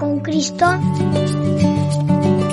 [0.00, 0.64] con Cristo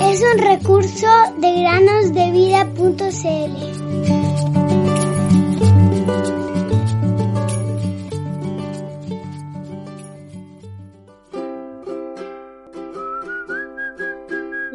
[0.02, 1.06] es un recurso
[1.38, 3.54] de granosdevida.cl.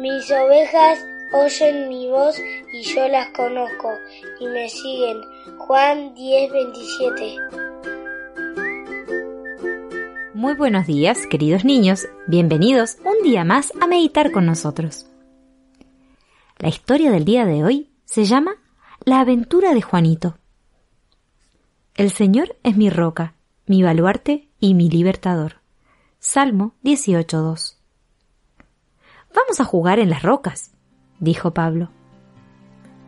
[0.00, 0.98] Mis ovejas
[1.32, 2.36] oyen mi voz
[2.72, 3.90] y yo las conozco
[4.40, 5.20] y me siguen.
[5.58, 7.73] Juan 10:27
[10.44, 12.06] Muy buenos días, queridos niños.
[12.26, 15.06] Bienvenidos un día más a meditar con nosotros.
[16.58, 18.52] La historia del día de hoy se llama
[19.06, 20.36] La aventura de Juanito.
[21.94, 23.32] El Señor es mi roca,
[23.64, 25.62] mi baluarte y mi libertador.
[26.18, 27.78] Salmo 18.2.
[29.34, 30.72] Vamos a jugar en las rocas,
[31.20, 31.88] dijo Pablo.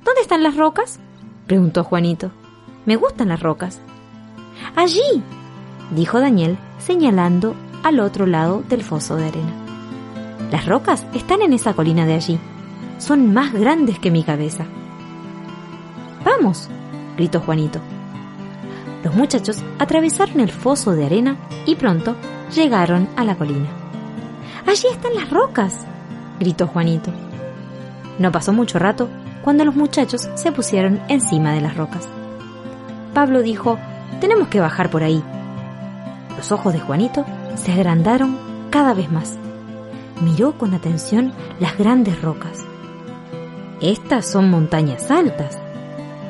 [0.07, 1.01] ¿Dónde están las rocas?
[1.47, 2.33] preguntó Juanito.
[2.87, 3.79] Me gustan las rocas.
[4.75, 5.23] Allí,
[5.91, 9.53] dijo Daniel, señalando al otro lado del foso de arena.
[10.51, 12.39] Las rocas están en esa colina de allí.
[12.99, 14.65] Son más grandes que mi cabeza.
[16.25, 16.69] Vamos,
[17.17, 17.81] gritó Juanito.
[19.05, 22.17] Los muchachos atravesaron el foso de arena y pronto
[22.55, 23.69] llegaron a la colina.
[24.67, 25.87] Allí están las rocas,
[26.41, 27.13] gritó Juanito.
[28.19, 29.09] No pasó mucho rato
[29.43, 32.09] cuando los muchachos se pusieron encima de las rocas.
[33.15, 33.79] Pablo dijo,
[34.21, 35.23] tenemos que bajar por ahí.
[36.37, 37.25] Los ojos de Juanito
[37.57, 38.37] se agrandaron
[38.71, 39.37] cada vez más.
[40.23, 42.65] Miró con atención las grandes rocas.
[43.81, 45.59] Estas son montañas altas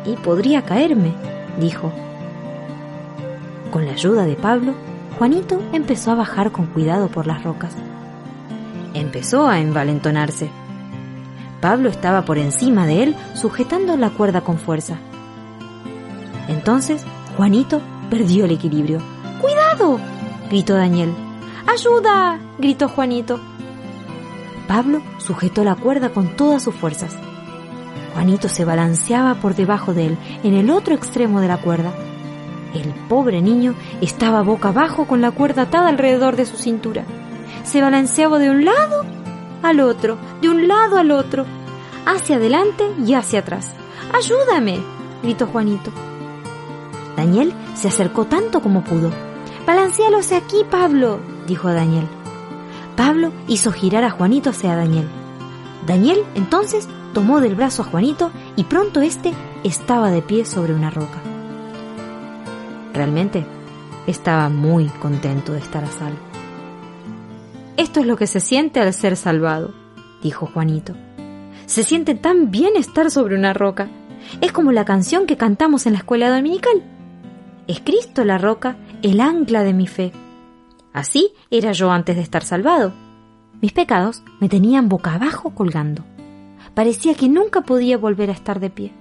[0.04, 1.12] y podría caerme,
[1.60, 1.92] dijo.
[3.70, 4.74] Con la ayuda de Pablo,
[5.18, 7.74] Juanito empezó a bajar con cuidado por las rocas.
[8.94, 10.50] Empezó a envalentonarse.
[11.60, 14.96] Pablo estaba por encima de él sujetando la cuerda con fuerza.
[16.48, 17.04] Entonces
[17.36, 19.15] Juanito perdió el equilibrio.
[20.48, 21.12] Gritó Daniel.
[21.66, 22.38] ¡Ayuda!
[22.58, 23.38] gritó Juanito.
[24.66, 27.14] Pablo sujetó la cuerda con todas sus fuerzas.
[28.14, 31.92] Juanito se balanceaba por debajo de él, en el otro extremo de la cuerda.
[32.74, 37.04] El pobre niño estaba boca abajo con la cuerda atada alrededor de su cintura.
[37.64, 39.04] Se balanceaba de un lado
[39.62, 41.44] al otro, de un lado al otro,
[42.06, 43.72] hacia adelante y hacia atrás.
[44.14, 44.80] ¡Ayúdame!
[45.22, 45.90] gritó Juanito.
[47.16, 49.25] Daniel se acercó tanto como pudo.
[49.66, 51.18] Balancealo hacia aquí, Pablo,
[51.48, 52.06] dijo Daniel.
[52.96, 55.08] Pablo hizo girar a Juanito hacia Daniel.
[55.86, 59.32] Daniel entonces tomó del brazo a Juanito y pronto éste
[59.64, 61.18] estaba de pie sobre una roca.
[62.94, 63.44] Realmente
[64.06, 66.18] estaba muy contento de estar a salvo.
[67.76, 69.74] Esto es lo que se siente al ser salvado,
[70.22, 70.94] dijo Juanito.
[71.66, 73.88] Se siente tan bien estar sobre una roca.
[74.40, 76.82] Es como la canción que cantamos en la escuela dominical.
[77.66, 80.10] Es Cristo la roca, el ancla de mi fe.
[80.92, 82.92] Así era yo antes de estar salvado.
[83.62, 86.04] Mis pecados me tenían boca abajo colgando.
[86.74, 88.92] Parecía que nunca podía volver a estar de pie.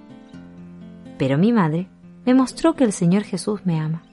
[1.18, 1.88] Pero mi madre
[2.24, 4.04] me mostró que el Señor Jesús me ama.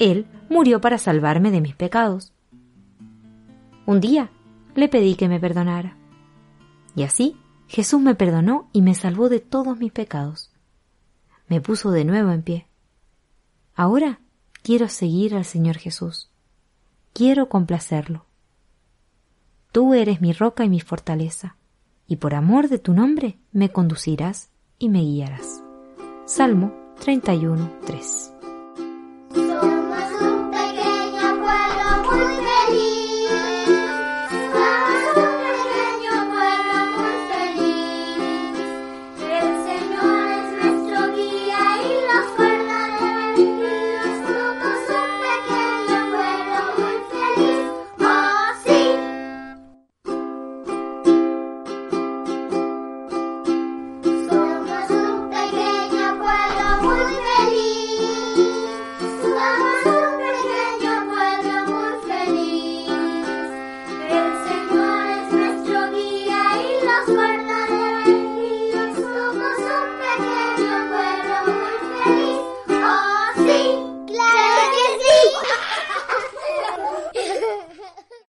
[0.00, 2.32] Él murió para salvarme de mis pecados.
[3.86, 4.30] Un día
[4.74, 5.96] le pedí que me perdonara.
[6.96, 7.36] Y así
[7.68, 10.50] Jesús me perdonó y me salvó de todos mis pecados.
[11.46, 12.66] Me puso de nuevo en pie.
[13.76, 14.18] Ahora
[14.68, 16.28] quiero seguir al Señor Jesús.
[17.14, 18.26] Quiero complacerlo.
[19.72, 21.56] Tú eres mi roca y mi fortaleza,
[22.06, 25.62] y por amor de tu nombre me conducirás y me guiarás.
[26.26, 28.37] Salmo 31, 3.